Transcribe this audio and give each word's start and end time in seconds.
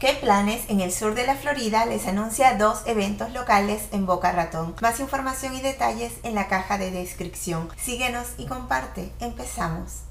¿Qué 0.00 0.14
planes 0.14 0.62
en 0.70 0.80
el 0.80 0.92
sur 0.92 1.14
de 1.14 1.26
la 1.26 1.34
Florida 1.34 1.84
les 1.84 2.06
anuncia 2.06 2.56
dos 2.56 2.80
eventos 2.86 3.34
locales 3.34 3.82
en 3.92 4.06
Boca 4.06 4.32
Ratón? 4.32 4.74
Más 4.80 4.98
información 4.98 5.54
y 5.54 5.60
detalles 5.60 6.14
en 6.22 6.34
la 6.34 6.48
caja 6.48 6.78
de 6.78 6.90
descripción. 6.90 7.68
Síguenos 7.76 8.28
y 8.38 8.46
comparte. 8.46 9.12
Empezamos. 9.20 10.04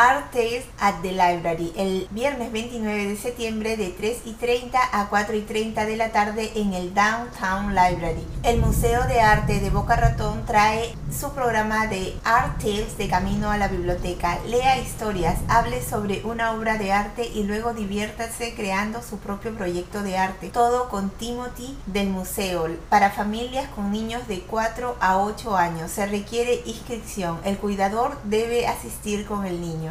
Art 0.00 0.30
Tales 0.30 0.64
at 0.78 1.02
the 1.02 1.10
Library 1.10 1.72
el 1.76 2.06
viernes 2.12 2.52
29 2.52 3.06
de 3.08 3.16
septiembre 3.16 3.76
de 3.76 3.88
3 3.88 4.18
y 4.26 4.32
30 4.34 4.78
a 4.92 5.08
4 5.08 5.34
y 5.34 5.40
30 5.40 5.86
de 5.86 5.96
la 5.96 6.12
tarde 6.12 6.52
en 6.54 6.72
el 6.72 6.94
Downtown 6.94 7.74
Library. 7.74 8.24
El 8.44 8.60
Museo 8.60 9.04
de 9.08 9.20
Arte 9.20 9.58
de 9.58 9.70
Boca 9.70 9.96
Ratón 9.96 10.46
trae 10.46 10.94
su 11.10 11.32
programa 11.32 11.88
de 11.88 12.14
Art 12.22 12.62
Tales 12.62 12.96
de 12.96 13.08
Camino 13.08 13.50
a 13.50 13.58
la 13.58 13.66
Biblioteca. 13.66 14.38
Lea 14.46 14.78
historias, 14.78 15.40
hable 15.48 15.82
sobre 15.82 16.24
una 16.24 16.52
obra 16.52 16.78
de 16.78 16.92
arte 16.92 17.28
y 17.34 17.42
luego 17.42 17.74
diviértase 17.74 18.54
creando 18.54 19.02
su 19.02 19.18
propio 19.18 19.52
proyecto 19.56 20.04
de 20.04 20.16
arte. 20.16 20.50
Todo 20.50 20.90
con 20.90 21.10
Timothy 21.10 21.76
del 21.86 22.08
museo 22.08 22.68
para 22.88 23.10
familias 23.10 23.68
con 23.74 23.90
niños 23.90 24.28
de 24.28 24.42
4 24.42 24.96
a 25.00 25.18
8 25.18 25.56
años. 25.56 25.90
Se 25.90 26.06
requiere 26.06 26.62
inscripción. 26.66 27.40
El 27.44 27.58
cuidador 27.58 28.16
debe 28.22 28.68
asistir 28.68 29.26
con 29.26 29.44
el 29.44 29.60
niño. 29.60 29.87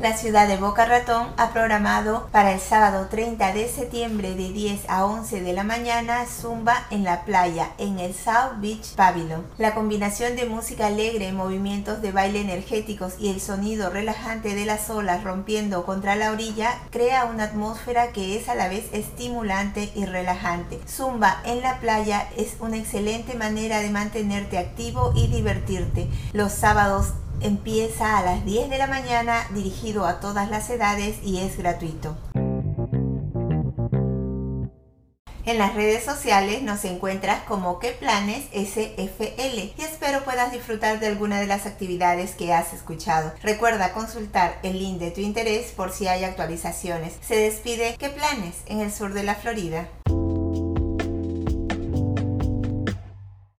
La 0.00 0.16
ciudad 0.16 0.48
de 0.48 0.56
Boca 0.56 0.86
Ratón 0.86 1.26
ha 1.36 1.50
programado 1.50 2.26
para 2.32 2.52
el 2.52 2.60
sábado 2.60 3.08
30 3.10 3.52
de 3.52 3.68
septiembre 3.68 4.34
de 4.34 4.50
10 4.50 4.88
a 4.88 5.04
11 5.04 5.42
de 5.42 5.52
la 5.52 5.62
mañana 5.62 6.24
Zumba 6.24 6.86
en 6.88 7.04
la 7.04 7.26
playa 7.26 7.72
en 7.76 7.98
el 7.98 8.14
South 8.14 8.62
Beach 8.62 8.94
Pavilion. 8.96 9.44
La 9.58 9.74
combinación 9.74 10.36
de 10.36 10.46
música 10.46 10.86
alegre, 10.86 11.32
movimientos 11.32 12.00
de 12.00 12.12
baile 12.12 12.40
energéticos 12.40 13.16
y 13.20 13.28
el 13.28 13.42
sonido 13.42 13.90
relajante 13.90 14.54
de 14.54 14.64
las 14.64 14.88
olas 14.88 15.22
rompiendo 15.22 15.84
contra 15.84 16.16
la 16.16 16.32
orilla 16.32 16.78
crea 16.90 17.26
una 17.26 17.44
atmósfera 17.44 18.10
que 18.12 18.38
es 18.38 18.48
a 18.48 18.54
la 18.54 18.68
vez 18.68 18.86
estimulante 18.94 19.92
y 19.94 20.06
relajante. 20.06 20.80
Zumba 20.88 21.42
en 21.44 21.60
la 21.60 21.78
playa 21.78 22.26
es 22.38 22.56
una 22.60 22.78
excelente 22.78 23.34
manera 23.34 23.80
de 23.80 23.90
mantenerte 23.90 24.56
activo 24.56 25.12
y 25.14 25.26
divertirte. 25.26 26.08
Los 26.32 26.52
sábados 26.52 27.08
Empieza 27.42 28.18
a 28.18 28.22
las 28.22 28.44
10 28.44 28.68
de 28.68 28.76
la 28.76 28.86
mañana, 28.86 29.46
dirigido 29.54 30.04
a 30.06 30.20
todas 30.20 30.50
las 30.50 30.68
edades 30.68 31.16
y 31.22 31.38
es 31.38 31.56
gratuito. 31.56 32.18
En 35.46 35.56
las 35.56 35.74
redes 35.74 36.04
sociales 36.04 36.62
nos 36.62 36.84
encuentras 36.84 37.42
como 37.44 37.78
qué 37.78 37.92
planes 37.92 38.44
SFL 38.52 39.58
y 39.58 39.74
espero 39.78 40.22
puedas 40.22 40.52
disfrutar 40.52 41.00
de 41.00 41.06
alguna 41.06 41.40
de 41.40 41.46
las 41.46 41.64
actividades 41.64 42.34
que 42.34 42.52
has 42.52 42.74
escuchado. 42.74 43.32
Recuerda 43.42 43.94
consultar 43.94 44.58
el 44.62 44.78
link 44.78 44.98
de 44.98 45.10
tu 45.10 45.22
interés 45.22 45.72
por 45.72 45.92
si 45.92 46.08
hay 46.08 46.24
actualizaciones. 46.24 47.14
Se 47.22 47.36
despide 47.36 47.96
qué 47.98 48.10
planes 48.10 48.56
en 48.66 48.80
el 48.80 48.92
sur 48.92 49.14
de 49.14 49.22
la 49.22 49.34
Florida. 49.34 49.88